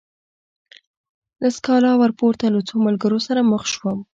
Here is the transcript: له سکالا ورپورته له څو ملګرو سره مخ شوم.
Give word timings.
له 1.41 1.47
سکالا 1.57 1.91
ورپورته 2.01 2.45
له 2.55 2.61
څو 2.67 2.75
ملګرو 2.85 3.19
سره 3.27 3.41
مخ 3.51 3.63
شوم. 3.73 3.99